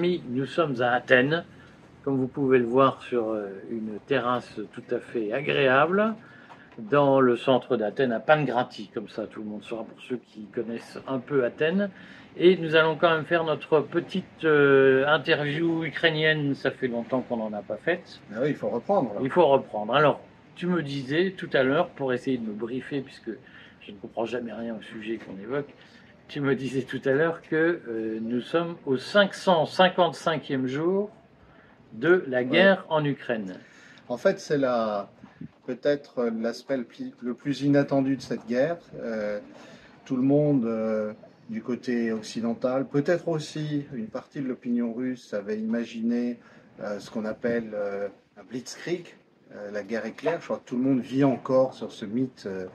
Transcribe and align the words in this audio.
Amis, 0.00 0.22
nous 0.30 0.46
sommes 0.46 0.80
à 0.80 0.92
Athènes, 0.92 1.44
comme 2.04 2.16
vous 2.16 2.26
pouvez 2.26 2.58
le 2.58 2.64
voir 2.64 3.02
sur 3.02 3.32
euh, 3.32 3.48
une 3.70 3.98
terrasse 4.06 4.58
tout 4.72 4.82
à 4.90 4.98
fait 4.98 5.30
agréable, 5.30 6.14
dans 6.78 7.20
le 7.20 7.36
centre 7.36 7.76
d'Athènes, 7.76 8.10
à 8.12 8.18
Pangrati, 8.18 8.88
comme 8.94 9.10
ça 9.10 9.26
tout 9.26 9.42
le 9.42 9.46
monde 9.50 9.62
saura 9.62 9.84
pour 9.84 10.00
ceux 10.00 10.16
qui 10.16 10.46
connaissent 10.54 10.98
un 11.06 11.18
peu 11.18 11.44
Athènes. 11.44 11.90
Et 12.38 12.56
nous 12.56 12.76
allons 12.76 12.96
quand 12.96 13.10
même 13.10 13.26
faire 13.26 13.44
notre 13.44 13.80
petite 13.80 14.46
euh, 14.46 15.06
interview 15.06 15.84
ukrainienne, 15.84 16.54
ça 16.54 16.70
fait 16.70 16.88
longtemps 16.88 17.20
qu'on 17.20 17.36
n'en 17.36 17.52
a 17.52 17.60
pas 17.60 17.76
faite. 17.76 18.22
Ah 18.34 18.38
oui, 18.40 18.48
il 18.48 18.56
faut 18.56 18.70
reprendre. 18.70 19.12
Il 19.22 19.28
faut 19.28 19.46
reprendre. 19.48 19.94
Alors, 19.94 20.22
tu 20.56 20.66
me 20.66 20.82
disais 20.82 21.34
tout 21.36 21.50
à 21.52 21.62
l'heure, 21.62 21.90
pour 21.90 22.14
essayer 22.14 22.38
de 22.38 22.46
me 22.46 22.54
briefer, 22.54 23.02
puisque 23.02 23.32
je 23.82 23.92
ne 23.92 23.96
comprends 23.98 24.24
jamais 24.24 24.54
rien 24.54 24.74
au 24.74 24.82
sujet 24.82 25.18
qu'on 25.18 25.38
évoque, 25.42 25.68
tu 26.30 26.40
me 26.40 26.54
disais 26.54 26.82
tout 26.82 27.00
à 27.06 27.10
l'heure 27.10 27.42
que 27.42 27.80
euh, 27.88 28.20
nous 28.22 28.40
sommes 28.40 28.76
au 28.86 28.96
555e 28.96 30.66
jour 30.66 31.10
de 31.92 32.24
la 32.28 32.44
guerre 32.44 32.86
en 32.88 33.04
Ukraine. 33.04 33.56
En 34.08 34.16
fait, 34.16 34.38
c'est 34.38 34.56
la, 34.56 35.10
peut-être 35.66 36.26
l'aspect 36.26 36.78
le, 37.20 37.34
plus 37.34 37.62
inattendu 37.62 38.14
de 38.16 38.22
cette 38.22 38.46
guerre. 38.46 38.78
Euh, 39.02 39.40
tout 40.04 40.14
le 40.14 40.22
monde 40.22 40.66
euh, 40.66 41.12
du 41.48 41.62
côté 41.62 42.12
occidental, 42.12 42.86
peut-être 42.86 43.26
aussi 43.26 43.86
une 43.92 44.06
partie 44.06 44.40
de 44.40 44.46
l'opinion 44.46 44.92
russe 44.92 45.34
avait 45.34 45.58
imaginé 45.58 46.38
ce 46.98 47.10
qu'on 47.10 47.24
appelle 47.24 47.76
un 48.38 48.44
blitzkrieg, 48.44 49.04
la 49.72 49.82
guerre 49.82 50.06
éclair. 50.06 50.40
Je 50.40 50.44
crois 50.44 50.58
que 50.58 50.68
tout 50.68 50.76
le 50.76 50.82
monde 50.82 51.00
vit 51.00 51.24
encore 51.24 51.74
sur 51.74 51.92
ce 51.92 52.04
mythe 52.04 52.46
euh, 52.46 52.66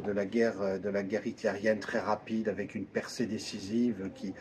de, 0.00 0.12
la 0.12 0.24
guerre, 0.24 0.60
euh, 0.60 0.78
de 0.78 0.88
la 0.88 1.02
guerre 1.02 1.26
hitlérienne 1.26 1.80
très 1.80 1.98
rapide 1.98 2.48
avec 2.48 2.74
une 2.74 2.84
percée 2.84 3.26
décisive 3.26 4.10
qui 4.14 4.34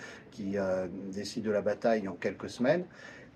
décide 1.12 1.44
de 1.44 1.52
la 1.52 1.62
bataille 1.62 2.08
en 2.08 2.14
quelques 2.14 2.50
semaines. 2.50 2.86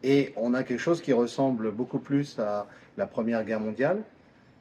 Et 0.03 0.33
on 0.35 0.53
a 0.53 0.63
quelque 0.63 0.79
chose 0.79 1.01
qui 1.01 1.13
ressemble 1.13 1.71
beaucoup 1.71 1.99
plus 1.99 2.39
à 2.39 2.67
la 2.97 3.07
Première 3.07 3.43
Guerre 3.43 3.59
mondiale, 3.59 4.03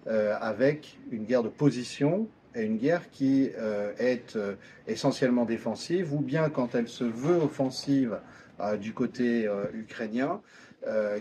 avec 0.06 0.98
une 1.12 1.24
guerre 1.24 1.44
de 1.44 1.48
position 1.48 2.26
et 2.56 2.64
une 2.64 2.78
guerre 2.78 3.10
qui 3.10 3.50
est 3.98 4.36
essentiellement 4.88 5.44
défensive, 5.44 6.12
ou 6.12 6.18
bien 6.18 6.50
quand 6.50 6.74
elle 6.74 6.88
se 6.88 7.04
veut 7.04 7.36
offensive 7.36 8.18
du 8.80 8.92
côté 8.92 9.48
ukrainien, 9.72 10.40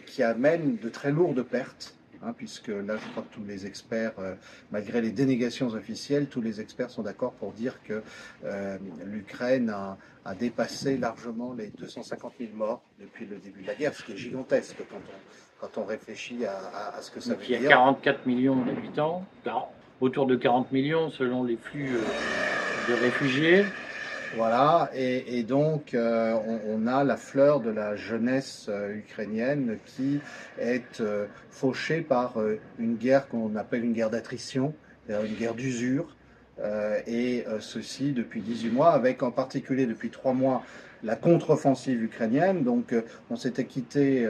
qui 0.07 0.23
amène 0.23 0.77
de 0.77 0.89
très 0.89 1.11
lourdes 1.11 1.43
pertes 1.43 1.95
Hein, 2.23 2.33
puisque 2.37 2.67
là, 2.67 2.97
je 2.97 3.09
crois 3.11 3.23
que 3.23 3.33
tous 3.33 3.43
les 3.43 3.65
experts, 3.65 4.13
euh, 4.19 4.35
malgré 4.71 5.01
les 5.01 5.09
dénégations 5.11 5.69
officielles, 5.69 6.27
tous 6.27 6.41
les 6.41 6.61
experts 6.61 6.91
sont 6.91 7.01
d'accord 7.01 7.31
pour 7.33 7.51
dire 7.51 7.81
que 7.83 8.03
euh, 8.45 8.77
l'Ukraine 9.05 9.69
a, 9.69 9.97
dépassé 10.35 10.97
largement 10.97 11.53
les 11.53 11.71
250 11.79 12.33
000 12.39 12.51
morts 12.53 12.83
depuis 12.99 13.25
le 13.25 13.37
début 13.37 13.63
de 13.63 13.67
la 13.67 13.73
guerre, 13.73 13.95
ce 13.95 14.03
qui 14.03 14.11
est 14.11 14.17
gigantesque 14.17 14.75
quand 14.77 14.97
on, 14.97 15.65
quand 15.65 15.81
on 15.81 15.85
réfléchit 15.85 16.45
à, 16.45 17.01
ce 17.01 17.09
que 17.09 17.19
ça 17.19 17.33
veut 17.33 17.43
dire. 17.43 17.57
Il 17.57 17.63
y 17.63 17.67
a 17.67 17.69
44 17.69 18.27
millions 18.27 18.63
d'habitants, 18.63 19.25
autour 19.99 20.27
de 20.27 20.35
40 20.35 20.71
millions 20.71 21.09
selon 21.09 21.43
les 21.43 21.57
flux 21.57 21.95
euh, 21.95 22.91
de 22.91 23.01
réfugiés. 23.01 23.65
Voilà, 24.37 24.89
et, 24.95 25.43
donc 25.43 25.93
euh, 25.93 26.37
on, 26.69 26.87
a 26.87 27.03
la 27.03 27.17
fleur 27.17 27.59
de 27.59 27.69
la 27.69 27.97
jeunesse 27.97 28.67
euh, 28.69 28.95
ukrainienne 28.95 29.77
qui 29.85 30.21
est 30.57 31.01
euh, 31.01 31.25
fauchée 31.49 31.99
par 31.99 32.35
une 32.79 32.95
guerre 32.95 33.27
qu'on 33.27 33.55
appelle 33.57 33.83
une 33.83 33.91
guerre 33.91 34.09
d'attrition, 34.09 34.73
une 35.09 35.35
guerre 35.35 35.53
d'usure, 35.53 36.15
et 37.07 37.43
ceci 37.59 38.13
depuis 38.13 38.39
18 38.39 38.69
mois, 38.69 38.91
avec 38.91 39.23
en 39.23 39.31
particulier 39.31 39.85
depuis 39.85 40.09
3 40.09 40.33
mois 40.33 40.63
la 41.03 41.15
contre-offensive 41.15 42.01
ukrainienne. 42.01 42.63
Donc 42.63 42.93
on 43.29 43.35
s'était 43.35 43.65
quitté 43.65 44.27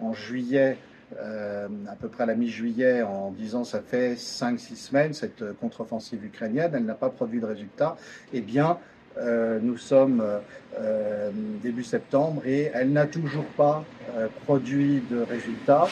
en 0.00 0.12
juillet 0.14 0.78
à 1.20 1.94
peu 2.00 2.08
près 2.08 2.24
à 2.24 2.26
la 2.26 2.34
mi-juillet 2.34 3.02
en 3.02 3.30
disant 3.30 3.64
ça 3.64 3.80
fait 3.80 4.14
5-6 4.14 4.76
semaines 4.76 5.12
cette 5.12 5.44
contre-offensive 5.60 6.24
ukrainienne, 6.24 6.72
elle 6.74 6.86
n'a 6.86 6.94
pas 6.94 7.10
produit 7.10 7.40
de 7.40 7.46
résultat, 7.46 7.96
eh 8.32 8.40
bien 8.40 8.78
nous 9.62 9.76
sommes 9.76 10.20
euh, 10.20 10.38
euh, 10.78 11.30
début 11.62 11.84
septembre 11.84 12.42
et 12.46 12.70
elle 12.74 12.92
n'a 12.92 13.06
toujours 13.06 13.44
pas 13.56 13.84
produit 14.44 15.02
de 15.10 15.22
résultats. 15.22 15.88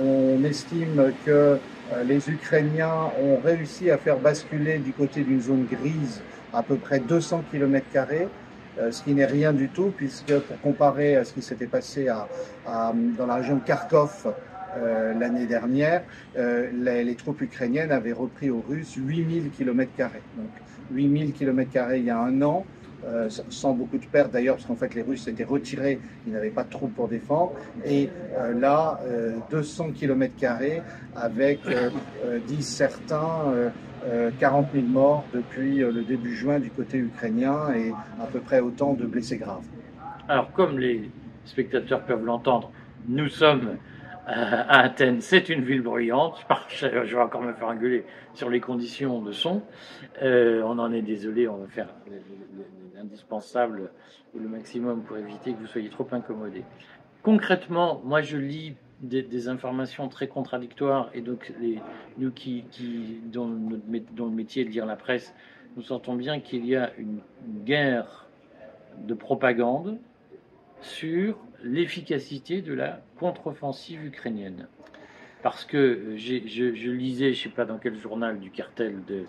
on 0.00 0.42
estime 0.44 1.12
que 1.26 1.58
les 2.06 2.30
Ukrainiens 2.30 3.10
ont 3.20 3.38
réussi 3.44 3.90
à 3.90 3.98
faire 3.98 4.18
basculer 4.18 4.78
du 4.78 4.92
côté 4.92 5.22
d'une 5.22 5.40
zone 5.40 5.66
grise 5.70 6.22
à 6.54 6.62
peu 6.62 6.76
près 6.76 7.00
200 7.00 7.44
km 7.50 7.86
ce 8.90 9.02
qui 9.02 9.12
n'est 9.12 9.26
rien 9.26 9.52
du 9.52 9.68
tout, 9.68 9.92
puisque 9.94 10.38
pour 10.38 10.60
comparer 10.62 11.16
à 11.16 11.24
ce 11.24 11.34
qui 11.34 11.42
s'était 11.42 11.66
passé 11.66 12.06
dans 12.66 13.26
la 13.26 13.34
région 13.34 13.56
de 13.56 13.62
Kharkov 13.62 14.32
l'année 15.18 15.46
dernière, 15.46 16.02
les, 16.36 17.14
troupes 17.16 17.42
ukrainiennes 17.42 17.92
avaient 17.92 18.12
repris 18.12 18.48
aux 18.48 18.64
Russes 18.66 18.94
8000 18.96 19.50
km. 19.50 19.90
8000 20.90 21.32
km 21.32 21.70
il 21.94 22.04
y 22.04 22.10
a 22.10 22.18
un 22.18 22.42
an, 22.42 22.64
euh, 23.06 23.28
sans 23.48 23.74
beaucoup 23.74 23.98
de 23.98 24.06
pertes 24.06 24.32
d'ailleurs, 24.32 24.56
parce 24.56 24.66
qu'en 24.66 24.74
fait 24.74 24.94
les 24.94 25.02
Russes 25.02 25.22
s'étaient 25.22 25.44
retirés, 25.44 26.00
ils 26.26 26.32
n'avaient 26.32 26.50
pas 26.50 26.64
de 26.64 26.70
troupes 26.70 26.94
pour 26.94 27.06
défendre. 27.06 27.52
Et 27.84 28.10
euh, 28.36 28.58
là, 28.58 29.00
200 29.50 29.88
euh, 29.88 29.92
km 29.92 30.34
avec, 31.14 31.60
disent 32.46 32.66
certains, 32.66 33.70
40 34.38 34.68
000 34.72 34.86
morts 34.86 35.24
depuis 35.32 35.78
le 35.78 36.02
début 36.02 36.34
juin 36.34 36.58
du 36.58 36.70
côté 36.70 36.98
ukrainien 36.98 37.72
et 37.74 37.92
à 38.20 38.26
peu 38.26 38.40
près 38.40 38.60
autant 38.60 38.94
de 38.94 39.04
blessés 39.04 39.36
graves. 39.36 39.64
Alors 40.28 40.52
comme 40.52 40.78
les 40.78 41.10
spectateurs 41.44 42.02
peuvent 42.02 42.24
l'entendre, 42.24 42.70
nous 43.08 43.28
sommes 43.28 43.76
à 44.28 44.80
Athènes, 44.80 45.22
c'est 45.22 45.48
une 45.48 45.62
ville 45.62 45.80
bruyante. 45.80 46.46
Je 46.68 46.86
vais 46.86 47.20
encore 47.20 47.40
me 47.40 47.54
faire 47.54 47.68
engueuler 47.68 48.04
sur 48.34 48.50
les 48.50 48.60
conditions 48.60 49.22
de 49.22 49.32
son. 49.32 49.62
Euh, 50.22 50.62
on 50.64 50.78
en 50.78 50.92
est 50.92 51.02
désolé, 51.02 51.48
on 51.48 51.56
va 51.56 51.66
faire 51.66 51.88
l'indispensable 52.94 53.90
ou 54.34 54.38
le 54.38 54.48
maximum 54.48 55.02
pour 55.02 55.16
éviter 55.16 55.54
que 55.54 55.58
vous 55.58 55.66
soyez 55.66 55.88
trop 55.88 56.06
incommodés. 56.12 56.64
Concrètement, 57.22 58.02
moi 58.04 58.20
je 58.20 58.36
lis 58.36 58.74
des, 59.00 59.48
informations 59.48 60.08
très 60.08 60.28
contradictoires 60.28 61.08
et 61.14 61.20
donc 61.22 61.52
nous 62.18 62.30
qui, 62.30 62.64
qui 62.70 63.20
dont, 63.24 63.48
le 63.48 64.30
métier 64.30 64.62
est 64.62 64.64
de 64.66 64.70
lire 64.70 64.86
la 64.86 64.96
presse, 64.96 65.34
nous 65.76 65.82
sentons 65.82 66.14
bien 66.14 66.40
qu'il 66.40 66.66
y 66.66 66.76
a 66.76 66.90
une 66.98 67.20
guerre 67.64 68.26
de 68.98 69.14
propagande 69.14 69.98
sur 70.80 71.38
l'efficacité 71.62 72.62
de 72.62 72.74
la 72.74 73.00
contre-offensive 73.18 74.04
ukrainienne. 74.04 74.68
Parce 75.42 75.64
que 75.64 76.14
je, 76.16 76.46
je, 76.46 76.90
lisais, 76.90 77.32
je 77.32 77.38
ne 77.38 77.50
sais 77.50 77.54
pas 77.54 77.64
dans 77.64 77.78
quel 77.78 77.96
journal 77.96 78.38
du 78.40 78.50
cartel 78.50 78.96
de, 79.06 79.24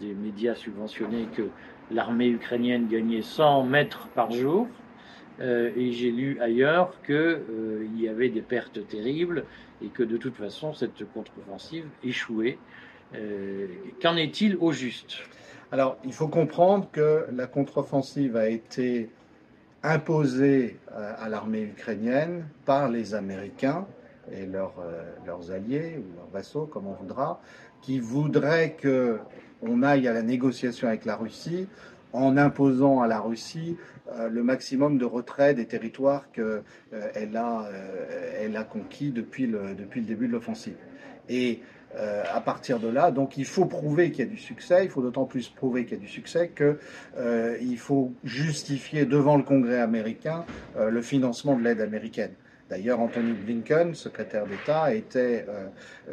des 0.00 0.14
médias 0.14 0.54
subventionnés, 0.54 1.26
que 1.34 1.48
l'armée 1.90 2.28
ukrainienne 2.28 2.88
gagnait 2.88 3.22
100 3.22 3.64
mètres 3.64 4.08
par 4.08 4.30
jour. 4.30 4.68
Euh, 5.40 5.70
et 5.76 5.92
j'ai 5.92 6.10
lu 6.10 6.38
ailleurs 6.40 6.94
qu'il 7.02 7.14
euh, 7.14 7.86
y 7.96 8.08
avait 8.08 8.30
des 8.30 8.40
pertes 8.40 8.86
terribles 8.88 9.44
et 9.82 9.88
que 9.88 10.02
de 10.02 10.16
toute 10.16 10.34
façon 10.34 10.72
cette 10.72 11.04
contre-offensive 11.12 11.84
échouait. 12.02 12.58
Euh, 13.14 13.66
qu'en 14.00 14.16
est-il 14.16 14.56
au 14.56 14.72
juste? 14.72 15.18
Alors 15.72 15.98
il 16.04 16.12
faut 16.12 16.28
comprendre 16.28 16.88
que 16.90 17.26
la 17.32 17.46
contre-offensive 17.46 18.36
a 18.36 18.48
été 18.48 19.10
imposé 19.86 20.78
euh, 20.92 21.12
à 21.18 21.28
l'armée 21.28 21.62
ukrainienne 21.62 22.44
par 22.64 22.88
les 22.88 23.14
Américains 23.14 23.86
et 24.32 24.44
leurs, 24.44 24.74
euh, 24.80 25.04
leurs 25.24 25.52
alliés 25.52 25.98
ou 25.98 26.16
leurs 26.16 26.28
vassaux, 26.32 26.66
comme 26.66 26.86
on 26.88 26.94
voudra, 26.94 27.40
qui 27.82 28.00
voudraient 28.00 28.72
que 28.72 29.18
on 29.62 29.82
aille 29.82 30.06
à 30.08 30.12
la 30.12 30.22
négociation 30.22 30.88
avec 30.88 31.04
la 31.04 31.16
Russie 31.16 31.68
en 32.12 32.36
imposant 32.36 33.00
à 33.00 33.06
la 33.06 33.20
Russie 33.20 33.76
euh, 34.12 34.28
le 34.28 34.42
maximum 34.42 34.98
de 34.98 35.04
retrait 35.04 35.54
des 35.54 35.66
territoires 35.66 36.30
qu'elle 36.32 37.36
a, 37.36 37.68
elle 38.40 38.66
conquis 38.68 39.10
depuis 39.10 39.46
le 39.46 39.74
début 39.74 40.26
de 40.26 40.32
l'offensive. 40.32 40.76
Et 41.28 41.60
euh, 41.98 42.24
à 42.30 42.42
partir 42.42 42.78
de 42.78 42.88
là. 42.88 43.10
Donc 43.10 43.38
il 43.38 43.46
faut 43.46 43.64
prouver 43.64 44.10
qu'il 44.10 44.26
y 44.26 44.28
a 44.28 44.30
du 44.30 44.36
succès, 44.36 44.84
il 44.84 44.90
faut 44.90 45.00
d'autant 45.00 45.24
plus 45.24 45.48
prouver 45.48 45.86
qu'il 45.86 45.96
y 45.96 46.00
a 46.00 46.02
du 46.02 46.08
succès 46.08 46.50
qu'il 46.54 46.76
euh, 47.16 47.76
faut 47.78 48.12
justifier 48.22 49.06
devant 49.06 49.38
le 49.38 49.42
Congrès 49.42 49.80
américain 49.80 50.44
euh, 50.76 50.90
le 50.90 51.00
financement 51.00 51.56
de 51.56 51.62
l'aide 51.62 51.80
américaine. 51.80 52.32
D'ailleurs, 52.68 53.00
Anthony 53.00 53.32
Blinken, 53.32 53.94
secrétaire 53.94 54.44
d'État, 54.46 54.92
était 54.92 55.46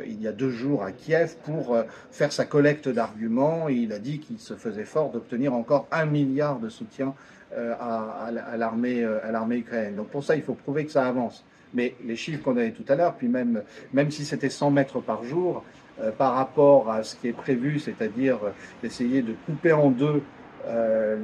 il 0.06 0.22
y 0.22 0.28
a 0.28 0.32
deux 0.32 0.52
jours 0.52 0.84
à 0.84 0.92
Kiev 0.92 1.36
pour 1.44 1.76
faire 2.12 2.32
sa 2.32 2.46
collecte 2.46 2.88
d'arguments. 2.88 3.70
Il 3.70 3.92
a 3.92 3.98
dit 3.98 4.20
qu'il 4.20 4.38
se 4.38 4.54
faisait 4.54 4.86
fort 4.86 5.10
d'obtenir 5.10 5.56
encore 5.56 5.88
un 5.92 6.06
milliard 6.06 6.60
de 6.60 6.70
soutien 6.70 7.16
à 7.52 8.30
l'armée 8.56 9.04
ukrainienne. 9.58 9.96
Donc 9.96 10.10
pour 10.10 10.24
ça, 10.24 10.36
il 10.36 10.44
faut 10.44 10.54
prouver 10.54 10.86
que 10.86 10.92
ça 10.92 11.08
avance. 11.08 11.44
Mais 11.74 11.96
les 12.06 12.16
chiffres 12.16 12.44
qu'on 12.44 12.58
avait 12.58 12.72
tout 12.72 12.86
à 12.88 12.96
l'heure, 12.96 13.16
puis 13.16 13.28
même, 13.28 13.64
même 13.94 14.12
si 14.12 14.26
c'était 14.26 14.50
100 14.50 14.72
mètres 14.72 15.00
par 15.00 15.24
jour, 15.24 15.64
euh, 16.02 16.12
par 16.12 16.36
rapport 16.36 16.90
à 16.90 17.04
ce 17.04 17.16
qui 17.16 17.28
est 17.28 17.34
prévu, 17.34 17.80
c'est-à-dire 17.80 18.40
euh, 18.44 18.50
d'essayer 18.82 19.22
de 19.22 19.34
couper 19.46 19.74
en 19.74 19.90
deux 19.90 20.22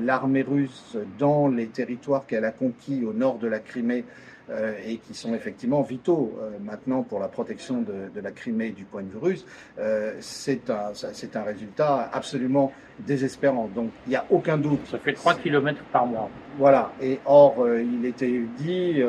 l'armée 0.03 0.41
russe 0.41 0.97
dans 1.17 1.47
les 1.47 1.67
territoires 1.67 2.25
qu'elle 2.27 2.43
a 2.43 2.51
conquis 2.51 3.05
au 3.05 3.13
nord 3.13 3.37
de 3.37 3.47
la 3.47 3.59
Crimée 3.59 4.03
euh, 4.03 4.38
et 4.85 4.97
qui 4.97 5.13
sont 5.13 5.33
effectivement 5.33 5.81
vitaux 5.81 6.33
euh, 6.41 6.51
maintenant 6.61 7.03
pour 7.03 7.19
la 7.19 7.27
protection 7.27 7.81
de, 7.81 8.09
de, 8.13 8.21
la 8.21 8.31
Crimée 8.31 8.71
du 8.71 8.83
point 8.83 9.03
de 9.03 9.09
vue 9.09 9.17
russe, 9.17 9.45
euh, 9.77 10.13
c'est 10.19 10.69
un, 10.69 10.91
c'est 10.93 11.35
un 11.35 11.43
résultat 11.43 12.09
absolument 12.11 12.71
désespérant. 12.99 13.69
Donc 13.73 13.91
il 14.07 14.11
n'y 14.11 14.15
a 14.15 14.25
aucun 14.29 14.57
doute. 14.57 14.79
Ça 14.89 14.97
fait 14.97 15.13
3 15.13 15.35
km 15.35 15.81
par 15.91 16.05
mois. 16.05 16.29
Voilà. 16.57 16.91
Et 17.01 17.19
or, 17.25 17.65
il 17.77 18.05
était 18.05 18.41
dit 18.57 19.01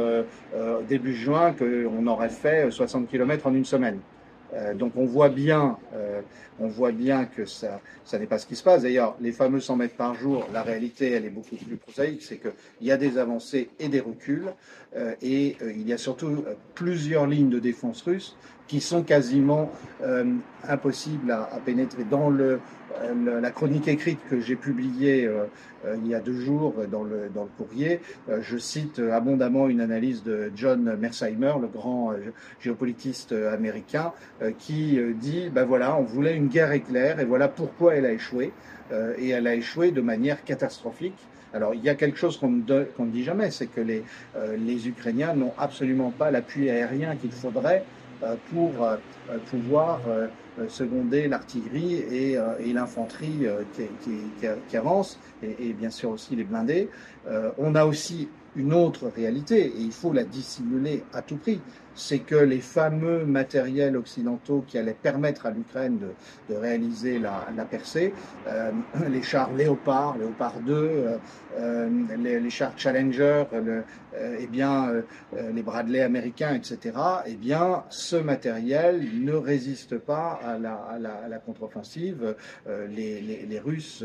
début 0.88 1.14
juin 1.14 1.52
qu'on 1.52 2.06
aurait 2.06 2.28
fait 2.28 2.70
60 2.70 3.08
km 3.08 3.46
en 3.48 3.54
une 3.54 3.64
semaine. 3.64 3.98
Euh, 4.55 4.75
donc 4.75 4.93
on 4.97 5.05
voit 5.05 5.29
bien, 5.29 5.79
euh, 5.94 6.20
on 6.58 6.69
voit 6.69 6.93
bien 6.93 7.25
que 7.25 7.44
ça, 7.44 7.81
ça 8.05 8.19
n'est 8.19 8.26
pas 8.26 8.38
ce 8.38 8.47
qui 8.47 8.56
se 8.56 8.62
passe. 8.62 8.82
D'ailleurs, 8.82 9.17
les 9.20 9.32
fameux 9.32 9.61
100 9.61 9.76
mètres 9.76 9.97
par 9.97 10.14
jour, 10.14 10.47
la 10.52 10.62
réalité, 10.62 11.11
elle 11.11 11.25
est 11.25 11.31
beaucoup 11.31 11.56
plus 11.56 11.76
prosaïque. 11.76 12.23
C'est 12.23 12.38
qu'il 12.38 12.52
y 12.87 12.91
a 12.91 12.97
des 12.97 13.19
avancées 13.19 13.70
et 13.79 13.88
des 13.88 14.00
reculs, 14.00 14.52
euh, 14.97 15.14
et 15.23 15.56
il 15.62 15.87
y 15.87 15.93
a 15.93 15.99
surtout 15.99 16.44
plusieurs 16.75 17.26
lignes 17.26 17.50
de 17.50 17.58
défense 17.61 18.02
russes 18.02 18.37
qui 18.70 18.81
sont 18.81 19.02
quasiment 19.02 19.72
impossibles 20.69 21.32
à, 21.32 21.58
pénétrer. 21.64 22.05
Dans 22.08 22.31
le, 22.31 22.61
la 23.43 23.50
chronique 23.50 23.88
écrite 23.88 24.20
que 24.31 24.38
j'ai 24.38 24.55
publiée 24.55 25.28
euh, 25.84 25.96
il 26.02 26.11
y 26.11 26.14
a 26.14 26.20
deux 26.20 26.38
jours 26.38 26.75
dans 26.90 27.02
le, 27.02 27.31
dans 27.34 27.44
le 27.44 27.50
courrier. 27.56 28.00
Euh, 28.28 28.40
je 28.43 28.58
cite 28.58 28.99
abondamment 28.99 29.69
une 29.69 29.81
analyse 29.81 30.22
de 30.22 30.52
John 30.55 30.96
Mersheimer, 30.99 31.55
le 31.61 31.69
grand 31.69 32.12
euh, 32.12 32.17
géopolitiste 32.61 33.32
américain, 33.32 34.12
qui 34.58 34.99
dit, 35.14 35.50
ben 35.50 35.64
voilà, 35.64 35.96
on 35.96 36.02
voulait 36.02 36.37
une 36.37 36.49
guerre 36.49 36.72
éclair 36.72 37.20
et 37.20 37.25
voilà 37.25 37.49
pourquoi 37.49 37.94
elle 37.94 38.06
a 38.06 38.12
échoué. 38.12 38.52
et 39.19 39.28
elle 39.28 39.46
a 39.46 39.55
échoué 39.55 39.90
de 39.90 40.00
manière 40.00 40.43
catastrophique. 40.44 41.19
Alors 41.52 41.75
il 41.75 41.82
y 41.82 41.88
a 41.88 41.94
quelque 41.94 42.19
chose 42.19 42.37
qu'on 42.37 42.50
ne, 42.50 42.84
dit 43.06 43.25
jamais, 43.25 43.50
c'est 43.50 43.67
que 43.67 43.81
les, 43.81 44.02
les 44.58 44.88
Ukrainiens 44.88 45.34
n'ont 45.34 45.52
absolument 45.58 46.11
pas 46.11 46.31
l'appui 46.31 46.70
aérien 46.70 47.17
qu'il 47.17 47.32
faudrait 47.32 47.84
pour 48.50 48.70
pouvoir 49.50 50.00
seconder 50.69 51.28
l'artillerie 51.28 51.94
et, 51.94 52.32
et 52.61 52.72
l'infanterie 52.72 53.46
qui, 53.75 53.82
qui, 54.02 54.46
qui, 54.69 54.76
avance 54.76 55.19
et, 55.43 55.72
bien 55.72 55.90
sûr 55.90 56.11
aussi 56.11 56.37
les 56.37 56.44
blindés. 56.44 56.88
Euh, 57.28 57.50
on 57.58 57.75
a 57.75 57.84
aussi 57.84 58.28
une 58.56 58.72
autre 58.72 59.11
réalité, 59.14 59.67
et 59.67 59.81
il 59.81 59.93
faut 59.93 60.12
la 60.12 60.25
dissimuler 60.25 61.05
à 61.12 61.22
tout 61.22 61.37
prix, 61.37 61.61
c'est 61.94 62.20
que 62.20 62.34
les 62.34 62.60
fameux 62.60 63.25
matériels 63.25 63.96
occidentaux 63.96 64.64
qui 64.66 64.78
allaient 64.78 64.94
permettre 64.94 65.46
à 65.46 65.50
l'Ukraine 65.50 65.98
de, 65.98 66.54
de, 66.54 66.58
réaliser 66.58 67.19
la, 67.19 67.46
la 67.56 67.64
percée, 67.64 68.14
euh, 68.48 68.70
les 69.08 69.22
chars 69.22 69.52
Léopard, 69.52 70.16
Léopard 70.19 70.60
2, 70.60 70.72
euh, 70.75 71.16
euh, 71.58 71.88
les, 72.16 72.50
chars 72.50 72.72
Challenger, 72.76 73.44
le, 73.52 73.82
eh 74.38 74.46
bien, 74.46 74.92
les 75.52 75.62
Bradley 75.62 76.00
américains, 76.00 76.54
etc., 76.54 76.96
eh 77.26 77.34
bien, 77.34 77.84
ce 77.90 78.16
matériel 78.16 79.02
ne 79.22 79.32
résiste 79.32 79.98
pas 79.98 80.40
à 80.44 80.58
la, 80.58 80.75
à 80.75 81.28
la, 81.28 81.38
contre-offensive. 81.38 82.34
Les, 82.66 83.20
les, 83.20 83.46
les, 83.48 83.58
Russes, 83.58 84.04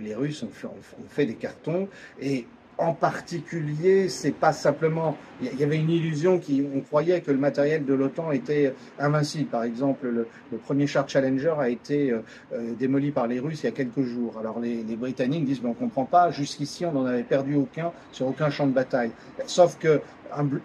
les 0.00 0.14
Russes 0.14 0.42
ont 0.42 0.50
fait, 0.50 0.66
ont 0.66 1.08
fait 1.08 1.26
des 1.26 1.34
cartons 1.34 1.88
et 2.20 2.46
en 2.78 2.92
particulier, 2.92 4.08
c'est 4.08 4.32
pas 4.32 4.52
simplement. 4.52 5.16
Il 5.42 5.58
y 5.58 5.64
avait 5.64 5.76
une 5.76 5.90
illusion 5.90 6.38
qui, 6.38 6.64
on 6.74 6.80
croyait 6.80 7.20
que 7.20 7.30
le 7.30 7.38
matériel 7.38 7.84
de 7.84 7.92
l'OTAN 7.92 8.30
était 8.30 8.72
invincible. 8.98 9.50
Par 9.50 9.64
exemple, 9.64 10.08
le, 10.08 10.26
premier 10.64 10.86
char 10.86 11.08
Challenger 11.08 11.54
a 11.58 11.68
été 11.68 12.10
euh, 12.10 12.20
euh, 12.52 12.74
démoli 12.78 13.10
par 13.10 13.26
les 13.26 13.40
Russes 13.40 13.62
il 13.62 13.66
y 13.66 13.68
a 13.68 13.72
quelques 13.72 14.02
jours. 14.02 14.38
Alors 14.38 14.60
les, 14.60 14.84
Britanniques 14.96 15.44
disent, 15.44 15.62
mais 15.62 15.70
on 15.70 15.74
comprend 15.74 16.04
pas. 16.04 16.30
Jusqu'ici, 16.30 16.86
on 16.86 16.92
n'en 16.92 17.04
avait 17.04 17.24
perdu 17.24 17.56
aucun 17.56 17.92
sur 18.12 18.28
aucun 18.28 18.50
champ 18.50 18.66
de 18.66 18.72
bataille. 18.72 19.10
Sauf 19.46 19.76
que 19.78 20.00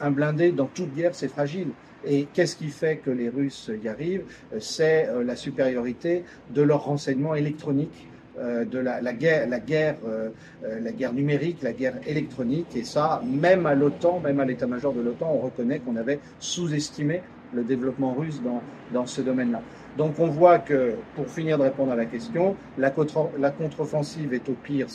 un, 0.02 0.12
blindé 0.12 0.52
dans 0.52 0.66
toute 0.66 0.94
guerre, 0.94 1.16
c'est 1.16 1.28
fragile. 1.28 1.70
Et 2.06 2.28
qu'est-ce 2.34 2.58
qui 2.58 2.68
fait 2.68 2.98
que 2.98 3.10
les 3.10 3.30
Russes 3.30 3.72
y 3.82 3.88
arrivent? 3.88 4.26
C'est 4.60 5.08
euh, 5.08 5.24
la 5.24 5.36
supériorité 5.36 6.26
de 6.50 6.62
leur 6.62 6.84
renseignement 6.84 7.34
électronique 7.34 8.08
euh, 8.08 8.13
de 8.40 8.80
la, 8.80 9.02
la, 9.02 9.14
guerre, 9.14 9.48
la 9.48 9.60
guerre, 9.60 9.96
euh, 10.08 10.30
euh, 10.64 10.80
la 10.80 10.92
guerre 10.92 11.14
numérique, 11.14 11.62
la 11.62 11.74
guerre 11.74 11.96
électronique, 12.08 12.68
et 12.76 12.84
ça, 12.84 13.22
même 13.26 13.66
à 13.66 13.76
l'OTAN, 13.76 14.20
même 14.20 14.40
à 14.40 14.46
l'état-major 14.46 14.94
de 14.94 15.02
l'OTAN, 15.02 15.32
on 15.34 15.40
reconnaît 15.40 15.80
qu'on 15.80 15.96
avait 15.96 16.20
sous-estimé 16.40 17.22
le 17.54 17.64
développement 17.64 18.14
russe 18.14 18.42
dans, 18.44 18.62
dans 18.92 19.06
ce 19.06 19.22
domaine-là. 19.22 19.62
Donc 19.96 20.18
on 20.18 20.26
voit 20.28 20.58
que, 20.58 20.96
pour 21.16 21.28
finir 21.28 21.60
de 21.60 21.64
répondre 21.64 21.92
à 21.92 21.96
la 21.96 22.06
question, 22.06 22.56
la 22.80 22.90
contre-offensive 22.90 24.34
est 24.34 24.50
au 24.50 24.54
pire, 24.54 24.88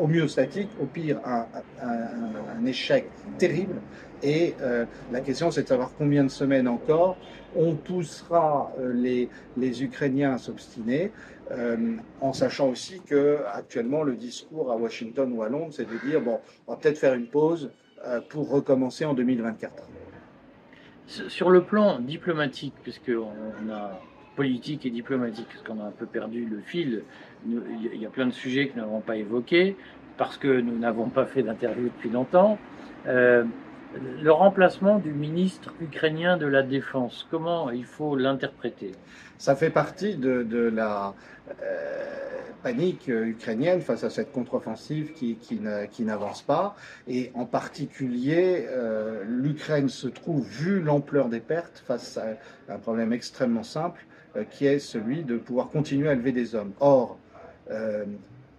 au 0.00 0.08
mieux 0.08 0.26
statique, 0.26 0.68
au 0.82 0.86
pire 0.86 1.20
un, 1.24 1.46
un, 1.80 2.60
un 2.60 2.66
échec 2.66 3.08
terrible. 3.38 3.76
Et 4.24 4.54
euh, 4.60 4.84
la 5.12 5.20
question, 5.20 5.52
c'est 5.52 5.62
de 5.62 5.68
savoir 5.68 5.92
combien 5.96 6.24
de 6.24 6.30
semaines 6.30 6.66
encore 6.66 7.16
on 7.54 7.74
poussera 7.74 8.72
les, 8.94 9.28
les 9.56 9.84
Ukrainiens 9.84 10.32
à 10.32 10.38
s'obstiner. 10.38 11.12
Euh, 11.52 11.96
en 12.20 12.32
sachant 12.32 12.68
aussi 12.68 13.00
que 13.06 13.38
actuellement 13.52 14.02
le 14.02 14.14
discours 14.14 14.72
à 14.72 14.76
Washington 14.76 15.32
ou 15.32 15.42
à 15.42 15.48
Londres, 15.48 15.72
c'est 15.72 15.88
de 15.88 15.96
dire 16.08 16.20
bon, 16.20 16.40
on 16.66 16.72
va 16.72 16.78
peut-être 16.78 16.98
faire 16.98 17.14
une 17.14 17.28
pause 17.28 17.70
euh, 18.04 18.20
pour 18.20 18.50
recommencer 18.50 19.04
en 19.04 19.14
2024. 19.14 19.88
Sur 21.06 21.50
le 21.50 21.62
plan 21.62 22.00
diplomatique, 22.00 22.74
puisqu'on 22.82 23.70
a 23.72 24.00
politique 24.34 24.84
et 24.86 24.90
diplomatique, 24.90 25.46
parce 25.48 25.62
qu'on 25.62 25.80
a 25.80 25.86
un 25.86 25.92
peu 25.92 26.06
perdu 26.06 26.44
le 26.46 26.58
fil, 26.58 27.04
il 27.48 28.00
y 28.00 28.04
a 28.04 28.10
plein 28.10 28.26
de 28.26 28.32
sujets 28.32 28.68
que 28.68 28.74
nous 28.74 28.82
n'avons 28.84 29.00
pas 29.00 29.16
évoqués, 29.16 29.76
parce 30.16 30.36
que 30.36 30.60
nous 30.60 30.76
n'avons 30.76 31.08
pas 31.08 31.26
fait 31.26 31.42
d'interview 31.42 31.84
depuis 31.84 32.10
longtemps. 32.10 32.58
Euh, 33.06 33.44
le 34.22 34.32
remplacement 34.32 34.98
du 34.98 35.12
ministre 35.12 35.72
ukrainien 35.80 36.36
de 36.36 36.46
la 36.46 36.62
Défense, 36.62 37.26
comment 37.30 37.70
il 37.70 37.84
faut 37.84 38.16
l'interpréter? 38.16 38.92
Ça 39.38 39.54
fait 39.54 39.70
partie 39.70 40.16
de, 40.16 40.70
la 40.74 41.14
euh, 41.62 42.04
panique 42.62 43.08
ukrainienne 43.08 43.80
face 43.80 44.04
à 44.04 44.10
cette 44.10 44.32
contre-offensive 44.32 45.12
qui, 45.12 45.36
qui, 45.36 46.04
n'avance 46.04 46.42
pas. 46.42 46.76
Et 47.06 47.30
en 47.34 47.44
particulier, 47.44 48.66
euh, 48.68 49.22
l'Ukraine 49.26 49.88
se 49.88 50.08
trouve, 50.08 50.46
vu 50.46 50.80
l'ampleur 50.80 51.28
des 51.28 51.40
pertes, 51.40 51.82
face 51.86 52.18
à 52.18 52.72
un 52.72 52.78
problème 52.78 53.12
extrêmement 53.12 53.62
simple, 53.62 54.06
euh, 54.36 54.44
qui 54.44 54.66
est 54.66 54.78
celui 54.78 55.22
de 55.22 55.36
pouvoir 55.36 55.68
continuer 55.68 56.08
à 56.08 56.12
élever 56.12 56.32
des 56.32 56.54
hommes. 56.54 56.72
Or, 56.80 57.18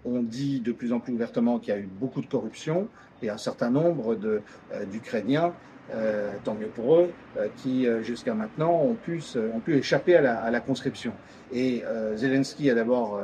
on 0.03 0.21
dit 0.21 0.59
de 0.59 0.73
plus 0.73 0.91
en 0.91 0.99
plus 0.99 1.13
ouvertement 1.13 1.59
qu'il 1.59 1.73
y 1.73 1.77
a 1.77 1.79
eu 1.79 1.89
beaucoup 1.99 2.21
de 2.21 2.27
corruption 2.27 2.89
et 3.21 3.29
un 3.29 3.37
certain 3.37 3.69
nombre 3.69 4.17
euh, 4.23 4.41
d'Ukrainiens, 4.85 5.53
euh, 5.93 6.31
tant 6.43 6.53
mieux 6.53 6.67
pour 6.67 6.95
eux, 6.95 7.11
euh, 7.37 7.47
qui 7.57 7.87
jusqu'à 8.03 8.33
maintenant 8.33 8.81
ont 8.81 8.95
pu, 8.95 9.21
ont 9.53 9.59
pu 9.59 9.77
échapper 9.77 10.15
à 10.15 10.21
la, 10.21 10.37
à 10.39 10.51
la 10.51 10.59
conscription. 10.59 11.13
Et 11.53 11.83
Zelensky 12.15 12.69
a 12.69 12.75
d'abord 12.75 13.21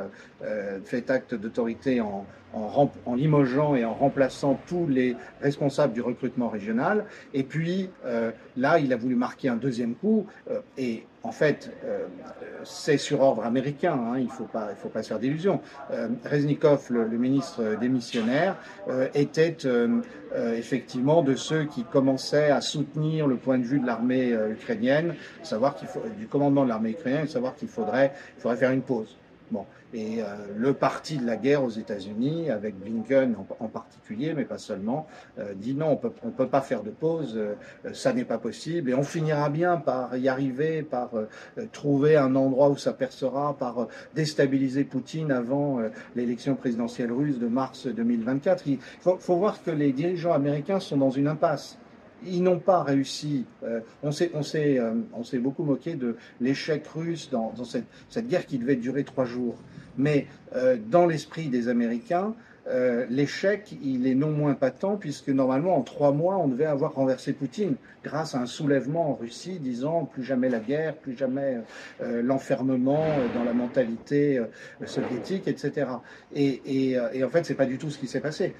fait 0.86 1.10
acte 1.10 1.34
d'autorité 1.34 2.00
en, 2.00 2.24
en, 2.54 2.90
en, 3.06 3.14
limogeant 3.14 3.74
et 3.74 3.84
en 3.84 3.94
remplaçant 3.94 4.58
tous 4.66 4.86
les 4.86 5.16
responsables 5.42 5.92
du 5.92 6.00
recrutement 6.00 6.48
régional. 6.48 7.04
Et 7.32 7.42
puis 7.42 7.90
là, 8.56 8.78
il 8.78 8.92
a 8.92 8.96
voulu 8.96 9.14
marquer 9.14 9.48
un 9.48 9.56
deuxième 9.56 9.94
coup 9.94 10.26
et 10.78 11.04
en 11.24 11.32
fait, 11.32 11.70
euh, 11.84 12.06
c'est 12.64 12.98
sur 12.98 13.22
ordre 13.22 13.44
américain, 13.44 13.94
hein, 13.94 14.18
il 14.18 14.26
ne 14.26 14.30
faut 14.30 14.44
pas, 14.44 14.68
se 15.02 15.08
faire 15.08 15.18
d'illusions. 15.18 15.60
Euh, 15.90 16.08
Reznikov, 16.30 16.88
le, 16.90 17.04
le, 17.04 17.16
ministre 17.16 17.78
démissionnaire, 17.80 18.56
euh, 18.88 19.08
était 19.14 19.56
euh, 19.64 20.02
euh, 20.34 20.54
effectivement 20.54 21.22
de 21.22 21.34
ceux 21.34 21.64
qui 21.64 21.84
commençaient 21.84 22.50
à 22.50 22.60
soutenir 22.60 23.26
le 23.26 23.36
point 23.36 23.58
de 23.58 23.64
vue 23.64 23.80
de 23.80 23.86
l'armée 23.86 24.34
euh, 24.34 24.52
ukrainienne, 24.52 25.14
savoir 25.42 25.76
du 26.18 26.26
commandement 26.26 26.64
de 26.64 26.68
l'armée 26.68 26.90
ukrainienne, 26.90 27.26
savoir 27.26 27.56
qu'il 27.56 27.68
faudrait, 27.68 28.12
faudrait 28.36 28.58
faire 28.58 28.72
une 28.72 28.82
pause. 28.82 29.16
Bon. 29.50 29.64
Et 29.94 30.20
euh, 30.20 30.24
le 30.56 30.72
parti 30.72 31.18
de 31.18 31.24
la 31.24 31.36
guerre 31.36 31.62
aux 31.62 31.70
États-Unis, 31.70 32.50
avec 32.50 32.76
Blinken 32.76 33.36
en, 33.60 33.68
particulier, 33.68 34.34
mais 34.34 34.44
pas 34.44 34.58
seulement, 34.58 35.06
euh, 35.38 35.54
dit 35.54 35.74
non, 35.74 35.90
on 35.90 35.96
peut, 35.96 36.10
ne 36.24 36.32
peut 36.32 36.48
pas 36.48 36.62
faire 36.62 36.82
de 36.82 36.90
pause, 36.90 37.34
euh, 37.36 37.54
ça 37.92 38.12
n'est 38.12 38.24
pas 38.24 38.38
possible, 38.38 38.90
et 38.90 38.94
on 38.94 39.04
finira 39.04 39.48
bien 39.50 39.76
par 39.76 40.16
y 40.16 40.28
arriver, 40.28 40.82
par 40.82 41.10
trouver 41.70 42.16
un 42.16 42.34
endroit 42.34 42.70
où 42.70 42.76
ça 42.76 42.92
percera, 42.92 43.56
par 43.56 43.86
déstabiliser 44.16 44.82
Poutine 44.82 45.30
avant 45.30 45.78
l'élection 46.16 46.56
présidentielle 46.56 47.12
russe 47.12 47.38
de 47.38 47.46
mars 47.46 47.86
2024. 47.86 48.66
Il 48.66 48.78
faut, 49.00 49.36
voir 49.36 49.62
que 49.62 49.70
les 49.70 49.92
dirigeants 49.92 50.32
américains 50.32 50.80
sont 50.80 50.96
dans 50.96 51.10
une 51.10 51.28
impasse 51.28 51.78
ils 52.26 52.42
n'ont 52.42 52.58
pas 52.58 52.82
réussi. 52.82 53.44
On 54.02 54.10
s'est 54.12 55.38
beaucoup 55.38 55.64
moqué 55.64 55.94
de 55.94 56.16
l'échec 56.40 56.86
russe 56.88 57.28
dans, 57.30 57.52
cette, 57.64 58.26
guerre 58.26 58.46
qui 58.46 58.58
devait 58.58 58.76
durer 58.76 59.04
trois 59.04 59.26
jours. 59.26 59.56
Mais 59.96 60.26
euh, 60.54 60.76
dans 60.90 61.06
l'esprit 61.06 61.48
des 61.48 61.68
Américains, 61.68 62.34
euh, 62.66 63.04
l'échec, 63.10 63.74
il 63.82 64.06
est 64.06 64.14
non 64.14 64.30
moins 64.30 64.54
patent, 64.54 64.96
puisque 64.96 65.28
normalement, 65.28 65.76
en 65.76 65.82
trois 65.82 66.12
mois, 66.12 66.38
on 66.38 66.48
devait 66.48 66.64
avoir 66.64 66.94
renversé 66.94 67.34
Poutine 67.34 67.76
grâce 68.02 68.34
à 68.34 68.38
un 68.38 68.46
soulèvement 68.46 69.10
en 69.10 69.14
Russie 69.14 69.58
disant 69.58 70.06
plus 70.06 70.24
jamais 70.24 70.48
la 70.48 70.60
guerre, 70.60 70.96
plus 70.96 71.16
jamais 71.16 71.58
euh, 72.00 72.22
l'enfermement 72.22 73.28
dans 73.28 73.44
la 73.44 73.52
mentalité 73.52 74.40
soviétique, 74.86 75.46
etc. 75.46 75.88
Et, 76.32 76.92
et, 76.92 76.98
et 77.12 77.24
en 77.24 77.28
fait, 77.28 77.44
c'est 77.44 77.54
pas 77.54 77.66
du 77.66 77.76
tout 77.76 77.90
ce 77.90 77.98
qui 77.98 78.08
s'est 78.08 78.20
passé. 78.20 78.54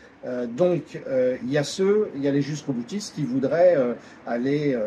Donc, 0.57 1.01
il 1.43 1.51
y 1.51 1.59
a 1.59 1.65
ceux, 1.65 2.11
il 2.15 2.23
y 2.23 2.29
a 2.29 2.31
les 2.31 2.43
jusqu'au 2.43 2.73
boutistes 2.73 3.15
qui 3.15 3.25
voudraient 3.25 3.77
aller 4.27 4.79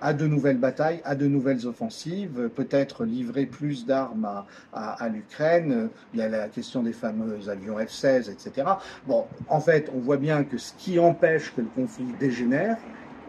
à, 0.00 0.12
de 0.12 0.26
nouvelles 0.26 0.58
batailles, 0.58 1.00
à 1.04 1.14
de 1.14 1.26
nouvelles 1.26 1.66
offensives, 1.66 2.50
peut-être 2.54 3.04
livrer 3.04 3.46
plus 3.46 3.86
d'armes 3.86 4.44
à, 4.72 5.08
l'Ukraine. 5.08 5.88
Il 6.12 6.20
y 6.20 6.22
a 6.22 6.28
la 6.28 6.48
question 6.48 6.82
des 6.82 6.92
fameux 6.92 7.48
avions 7.48 7.78
F-16, 7.78 8.30
etc. 8.30 8.66
Bon, 9.06 9.26
en 9.48 9.60
fait, 9.60 9.90
on 9.94 10.00
voit 10.00 10.16
bien 10.16 10.44
que 10.44 10.58
ce 10.58 10.72
qui 10.76 10.98
empêche 10.98 11.54
que 11.54 11.60
le 11.60 11.68
conflit 11.74 12.06
dégénère, 12.18 12.76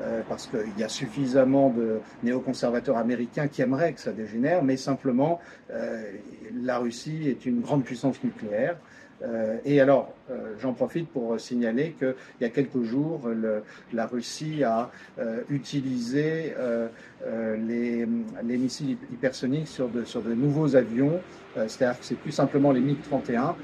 euh, 0.01 0.21
parce 0.27 0.47
qu'il 0.47 0.77
y 0.77 0.83
a 0.83 0.89
suffisamment 0.89 1.69
de 1.69 2.01
néoconservateurs 2.21 2.97
américains 2.97 3.47
qui 3.47 3.61
aimeraient 3.61 3.93
que 3.93 4.01
ça 4.01 4.11
dégénère, 4.11 4.61
mais 4.61 4.75
simplement, 4.75 5.39
euh, 5.71 6.11
la 6.53 6.79
Russie 6.79 7.29
est 7.29 7.45
une 7.45 7.61
grande 7.61 7.85
puissance 7.85 8.21
nucléaire. 8.21 8.77
Euh, 9.23 9.57
et 9.65 9.79
alors, 9.79 10.13
euh, 10.29 10.53
j'en 10.59 10.73
profite 10.73 11.07
pour 11.09 11.39
signaler 11.39 11.95
qu'il 11.97 12.15
y 12.41 12.45
a 12.45 12.49
quelques 12.49 12.83
jours, 12.83 13.29
la 13.93 14.07
Russie 14.07 14.63
a 14.63 14.91
euh, 15.19 15.41
utilisé 15.49 16.53
les, 17.57 18.05
les, 18.43 18.57
missiles 18.57 18.97
hypersoniques 19.11 19.67
sur 19.67 19.89
de, 19.89 20.33
nouveaux 20.33 20.75
avions, 20.75 21.19
c'est-à-dire 21.55 21.99
que 21.99 22.05
c'est 22.05 22.17
plus 22.17 22.31
simplement 22.31 22.71
les 22.71 22.81
MiG-31. 22.81 23.55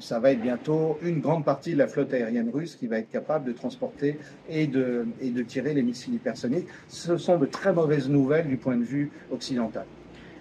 ça 0.00 0.18
va 0.18 0.32
être 0.32 0.40
bientôt 0.40 0.98
une 1.02 1.20
grande 1.20 1.44
partie 1.44 1.72
de 1.72 1.78
la 1.78 1.86
flotte 1.86 2.12
aérienne 2.12 2.50
russe 2.52 2.76
qui 2.76 2.86
va 2.86 2.98
être 2.98 3.10
capable 3.10 3.44
de 3.46 3.52
transporter 3.52 4.18
et 4.48 4.66
de 4.66 5.42
tirer 5.46 5.74
les 5.74 5.82
missiles 5.82 6.14
hypersoniques. 6.14 6.68
Ce 6.88 7.16
sont 7.16 7.38
de 7.38 7.46
très 7.46 7.72
mauvaises 7.72 8.08
nouvelles 8.08 8.48
du 8.48 8.56
point 8.56 8.76
de 8.76 8.84
vue 8.84 9.10
occidental. 9.30 9.84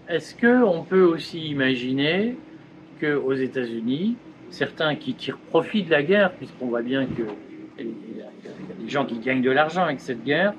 Est-ce 0.09 0.35
qu'on 0.35 0.83
peut 0.83 1.03
aussi 1.03 1.47
imaginer 1.47 2.35
aux 3.07 3.33
États-Unis, 3.33 4.15
certains 4.49 4.95
qui 4.95 5.13
tirent 5.13 5.39
profit 5.49 5.83
de 5.83 5.91
la 5.91 6.03
guerre, 6.03 6.33
puisqu'on 6.33 6.67
voit 6.67 6.81
bien 6.81 7.05
qu'il 7.05 7.87
y, 7.87 8.21
a 8.21 8.75
des 8.79 8.89
gens 8.89 9.05
qui 9.05 9.19
gagnent 9.19 9.41
de 9.41 9.51
l'argent 9.51 9.83
avec 9.83 9.99
cette 9.99 10.23
guerre, 10.23 10.53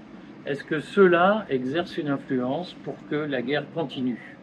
est-ce 0.47 0.65
que 0.65 0.81
ceux-là 0.81 1.47
exercent 1.49 1.97
une 1.97 2.09
influence 2.09 2.75
pour 2.85 2.97
que 3.09 3.15
la 3.15 3.41
guerre 3.41 3.67
continue? 3.73 4.37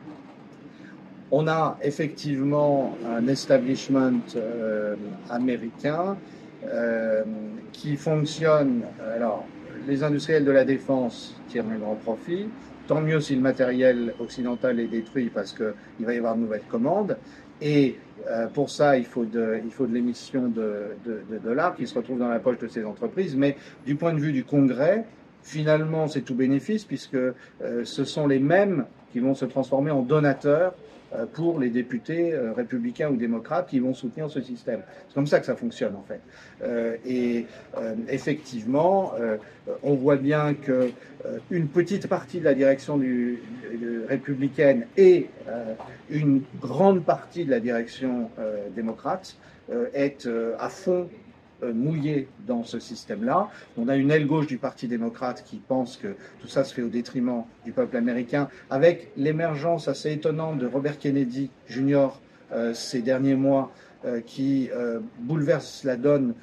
On 1.29 1.47
a 1.47 1.77
effectivement 1.81 2.97
un 3.05 3.27
establishment 3.27 4.19
euh, 4.35 4.95
américain 5.29 6.17
euh, 6.63 7.23
qui 7.71 7.95
fonctionne. 7.95 8.83
Alors, 9.15 9.45
les 9.87 10.03
industriels 10.03 10.43
de 10.43 10.51
la 10.51 10.65
défense 10.65 11.35
tirent 11.47 11.67
un 11.67 11.77
grand 11.77 11.95
profit. 11.95 12.47
Tant 12.87 12.99
mieux 12.99 13.21
si 13.21 13.35
le 13.35 13.41
matériel 13.41 14.13
occidental 14.19 14.79
est 14.79 14.87
détruit 14.87 15.29
parce 15.29 15.53
qu'il 15.53 16.05
va 16.05 16.13
y 16.13 16.17
avoir 16.17 16.35
de 16.35 16.41
nouvelles 16.41 16.67
commandes. 16.67 17.17
Et 17.61 17.95
euh, 18.27 18.47
pour 18.47 18.69
ça, 18.69 18.97
il 18.97 19.05
faut 19.05 19.25
de, 19.25 19.61
l'émission 19.89 20.47
de, 20.47 20.95
dollars 21.43 21.75
qui 21.75 21.87
se 21.87 21.95
retrouvent 21.95 22.19
dans 22.19 22.29
la 22.29 22.39
poche 22.39 22.57
de 22.59 22.67
ces 22.67 22.83
entreprises. 22.85 23.35
Mais 23.35 23.55
du 23.85 23.95
point 23.95 24.13
de 24.13 24.19
vue 24.19 24.31
du 24.31 24.43
Congrès, 24.43 25.05
finalement, 25.43 26.07
c'est 26.07 26.21
tout 26.21 26.35
bénéfice 26.35 26.85
puisque 26.85 27.15
euh, 27.15 27.33
ce 27.83 28.03
sont 28.03 28.27
les 28.27 28.39
mêmes 28.39 28.85
qui 29.11 29.19
vont 29.19 29.35
se 29.35 29.45
transformer 29.45 29.91
en 29.91 30.01
donateurs 30.01 30.73
euh, 31.13 31.25
pour 31.25 31.59
les 31.59 31.69
députés 31.69 32.33
euh, 32.33 32.53
républicains 32.53 33.09
ou 33.09 33.17
démocrates 33.17 33.67
qui 33.67 33.79
vont 33.79 33.93
soutenir 33.93 34.29
ce 34.29 34.39
système. 34.41 34.81
C'est 35.09 35.13
comme 35.13 35.27
ça 35.27 35.41
que 35.41 35.45
ça 35.45 35.57
fonctionne 35.57 35.93
en 35.95 36.03
fait. 36.03 36.21
Euh, 36.63 36.95
et 37.05 37.45
effectivement, 38.07 39.13
on 39.83 39.95
voit 39.95 40.15
bien 40.15 40.53
que 40.53 40.91
une 41.49 41.67
petite 41.67 42.07
partie 42.07 42.39
de 42.39 42.45
la 42.45 42.53
direction 42.53 42.99
républicaine 44.07 44.87
et 44.97 45.29
une 46.09 46.43
grande 46.59 47.03
partie 47.03 47.45
de 47.45 47.51
la 47.51 47.59
direction 47.59 48.29
démocrate 48.75 49.35
est 49.93 50.27
à 50.59 50.69
fond 50.69 51.09
mouillé 51.63 52.27
dans 52.47 52.63
ce 52.63 52.79
système-là. 52.79 53.49
On 53.77 53.87
a 53.87 53.95
une 53.95 54.11
aile 54.11 54.27
gauche 54.27 54.47
du 54.47 54.57
Parti 54.57 54.87
démocrate 54.87 55.43
qui 55.45 55.57
pense 55.57 55.97
que 55.97 56.15
tout 56.39 56.47
ça 56.47 56.63
se 56.63 56.73
fait 56.73 56.81
au 56.81 56.89
détriment 56.89 57.43
du 57.65 57.71
peuple 57.71 57.97
américain, 57.97 58.49
avec 58.69 59.11
l'émergence 59.17 59.87
assez 59.87 60.11
étonnante 60.11 60.57
de 60.57 60.67
Robert 60.67 60.97
Kennedy 60.97 61.49
Jr. 61.67 62.09
Euh, 62.51 62.73
ces 62.73 63.01
derniers 63.01 63.35
mois, 63.35 63.71
euh, 64.03 64.19
qui 64.21 64.69
bouleverse 65.19 65.83
la 65.83 65.95
donne. 65.95 66.33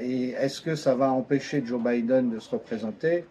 et 0.00 0.30
est-ce 0.30 0.60
que 0.60 0.74
ça 0.74 0.94
va 0.94 1.10
empêcher 1.12 1.62
Joe 1.64 1.80
Biden 1.82 2.30
de 2.30 2.40
se 2.40 2.50
représenter? 2.50 3.24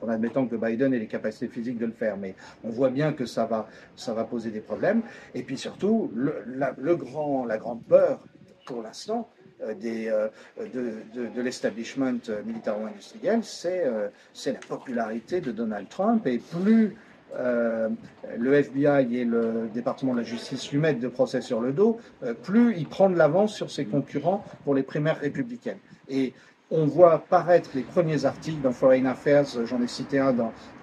En 0.00 0.08
admettant 0.08 0.46
que 0.46 0.56
Biden 0.56 0.94
ait 0.94 0.98
les 0.98 1.06
capacités 1.06 1.48
physiques 1.48 1.78
de 1.78 1.86
le 1.86 1.92
faire, 1.92 2.16
mais 2.16 2.34
on 2.64 2.70
voit 2.70 2.90
bien 2.90 3.12
que 3.12 3.26
ça 3.26 3.46
va, 3.46 3.68
ça 3.96 4.14
va 4.14 4.24
poser 4.24 4.50
des 4.50 4.60
problèmes. 4.60 5.02
Et 5.34 5.42
puis 5.42 5.58
surtout, 5.58 6.10
le, 6.14 6.96
grand, 6.96 7.44
la 7.44 7.58
grande 7.58 7.82
peur, 7.84 8.24
pour 8.66 8.82
l'instant, 8.82 9.28
euh, 9.38 9.41
des, 9.80 10.08
euh, 10.08 10.28
de, 10.74 11.28
de, 11.28 11.42
l'establishment 11.42 12.18
militaro-industriel, 12.44 13.40
c'est 13.42 13.84
c'est 14.32 14.52
la 14.52 14.58
popularité 14.58 15.40
de 15.40 15.52
Donald 15.52 15.88
Trump. 15.88 16.26
Et 16.26 16.38
plus 16.38 16.96
euh, 17.34 17.88
le 18.36 18.54
FBI 18.54 19.16
et 19.16 19.24
le 19.24 19.68
département 19.72 20.12
de 20.12 20.18
la 20.18 20.24
justice 20.24 20.70
lui 20.70 20.78
mettent 20.78 21.00
de 21.00 21.08
procès 21.08 21.40
sur 21.40 21.60
le 21.60 21.72
dos, 21.72 21.98
plus 22.42 22.76
il 22.76 22.86
prend 22.86 23.08
de 23.08 23.16
l'avance 23.16 23.54
sur 23.54 23.70
ses 23.70 23.86
concurrents 23.86 24.44
pour 24.64 24.74
les 24.74 24.82
primaires 24.82 25.18
républicaines. 25.18 25.78
Et 26.08 26.34
on 26.72 26.86
voit 26.86 27.18
paraître 27.18 27.70
les 27.74 27.82
premiers 27.82 28.24
articles 28.24 28.60
dans 28.60 28.72
Foreign 28.72 29.06
Affairs, 29.06 29.44
j'en 29.66 29.80
ai 29.80 29.86
cité 29.86 30.18
un 30.18 30.34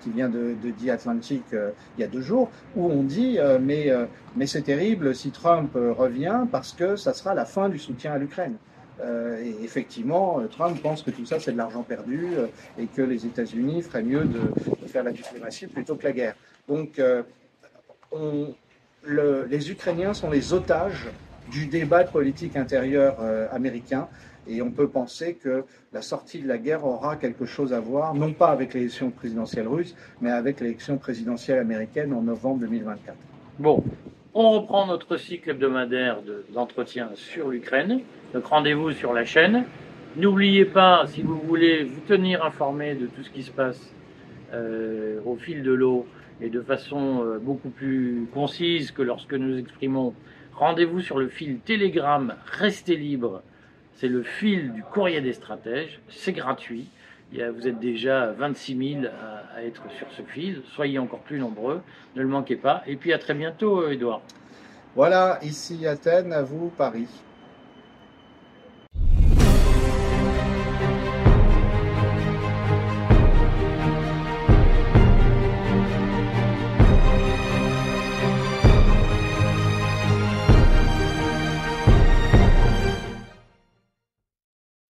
qui 0.01 0.11
vient 0.11 0.29
de, 0.29 0.55
de 0.63 0.71
The 0.71 0.89
Atlantic 0.89 1.43
il 1.51 2.01
y 2.01 2.03
a 2.03 2.07
deux 2.07 2.21
jours, 2.21 2.49
où 2.75 2.89
on 2.89 3.03
dit 3.03 3.37
mais, 3.59 3.91
mais 4.35 4.45
c'est 4.45 4.61
terrible 4.61 5.15
si 5.15 5.31
Trump 5.31 5.71
revient 5.73 6.45
parce 6.51 6.73
que 6.73 6.95
ça 6.95 7.13
sera 7.13 7.33
la 7.33 7.45
fin 7.45 7.67
du 7.67 7.79
soutien 7.79 8.13
à 8.13 8.17
l'Ukraine. 8.17 8.55
Euh, 9.01 9.41
et 9.41 9.63
effectivement, 9.63 10.39
euh, 10.39 10.47
Trump 10.47 10.81
pense 10.81 11.03
que 11.03 11.11
tout 11.11 11.25
ça, 11.25 11.39
c'est 11.39 11.53
de 11.53 11.57
l'argent 11.57 11.83
perdu 11.83 12.27
euh, 12.37 12.47
et 12.77 12.85
que 12.87 13.01
les 13.01 13.25
États-Unis 13.25 13.81
feraient 13.81 14.03
mieux 14.03 14.25
de, 14.25 14.39
faire 14.87 15.03
la 15.03 15.11
diplomatie 15.11 15.67
plutôt 15.67 15.95
que 15.95 16.03
la 16.03 16.11
guerre. 16.11 16.35
Donc, 16.67 17.01
les 19.07 19.71
Ukrainiens 19.71 20.13
sont 20.13 20.29
les 20.29 20.53
otages 20.53 21.07
du 21.51 21.67
débat 21.67 22.03
politique 22.03 22.55
intérieur 22.55 23.19
américain. 23.51 24.07
Et 24.49 24.61
on 24.63 24.71
peut 24.71 24.87
penser 24.87 25.35
que 25.35 25.63
la 25.93 26.01
sortie 26.01 26.41
de 26.41 26.47
la 26.47 26.57
guerre 26.57 26.83
aura 26.85 27.15
quelque 27.15 27.45
chose 27.45 27.71
à 27.71 27.79
voir, 27.79 28.15
non 28.15 28.33
pas 28.33 28.47
avec 28.47 28.73
l'élection 28.73 29.11
présidentielle 29.11 29.67
russe, 29.67 29.95
mais 30.21 30.31
avec 30.31 30.59
l'élection 30.59 30.97
présidentielle 30.97 31.59
américaine 31.59 32.13
en 32.13 32.23
novembre 32.23 32.61
2024. 32.61 33.15
Bon, 33.59 33.83
on 34.33 34.51
reprend 34.51 34.87
notre 34.87 35.17
cycle 35.17 35.51
hebdomadaire 35.51 36.17
d'entretien 36.51 37.09
sur 37.13 37.49
l'Ukraine. 37.49 38.01
Donc 38.33 38.45
rendez-vous 38.45 38.91
sur 38.91 39.13
la 39.13 39.25
chaîne. 39.25 39.65
N'oubliez 40.15 40.65
pas, 40.65 41.05
si 41.07 41.21
vous 41.21 41.39
voulez 41.39 41.83
vous 41.83 42.01
tenir 42.07 42.43
informé 42.43 42.95
de 42.95 43.05
tout 43.05 43.23
ce 43.23 43.29
qui 43.29 43.43
se 43.43 43.51
passe 43.51 43.93
euh, 44.53 45.19
au 45.25 45.35
fil 45.35 45.61
de 45.61 45.71
l'eau 45.71 46.07
et 46.41 46.49
de 46.49 46.61
façon 46.61 47.23
euh, 47.23 47.37
beaucoup 47.37 47.69
plus 47.69 48.27
concise 48.33 48.91
que 48.91 49.03
lorsque 49.03 49.33
nous 49.33 49.57
exprimons, 49.57 50.13
rendez-vous 50.53 51.01
sur 51.01 51.19
le 51.19 51.27
fil 51.27 51.59
Telegram 51.59 52.33
Restez 52.45 52.95
libre. 52.95 53.43
C'est 53.99 54.07
le 54.07 54.23
fil 54.23 54.71
du 54.71 54.81
courrier 54.81 55.19
des 55.19 55.33
stratèges. 55.33 55.99
C'est 56.07 56.31
gratuit. 56.31 56.87
vous 57.33 57.67
êtes 57.67 57.79
déjà 57.79 58.31
26 58.31 59.01
000 59.01 59.05
à, 59.05 59.61
être 59.61 59.83
sur 59.97 60.07
ce 60.15 60.21
fil. 60.21 60.61
Soyez 60.73 60.99
encore 60.99 61.19
plus 61.19 61.37
nombreux. 61.37 61.81
Ne 62.15 62.21
le 62.21 62.29
manquez 62.29 62.55
pas. 62.55 62.81
Et 62.87 62.95
puis 62.95 63.11
à 63.11 63.17
très 63.17 63.33
bientôt, 63.33 63.89
Edouard. 63.89 64.21
Voilà, 64.95 65.37
ici 65.43 65.85
Athènes, 65.85 66.31
à 66.31 66.43
vous 66.43 66.69
Paris. 66.69 67.09